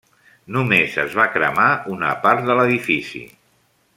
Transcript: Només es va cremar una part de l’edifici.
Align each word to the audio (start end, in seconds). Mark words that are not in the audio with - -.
Només 0.53 0.95
es 1.03 1.17
va 1.19 1.25
cremar 1.35 1.67
una 1.97 2.15
part 2.25 2.49
de 2.51 2.57
l’edifici. 2.61 3.25